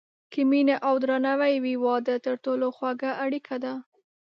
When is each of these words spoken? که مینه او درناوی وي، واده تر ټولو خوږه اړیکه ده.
که 0.31 0.41
مینه 0.49 0.75
او 0.87 0.95
درناوی 1.03 1.55
وي، 1.63 1.75
واده 1.85 2.15
تر 2.25 2.35
ټولو 2.45 2.67
خوږه 2.77 3.11
اړیکه 3.25 3.55
ده. 3.63 3.73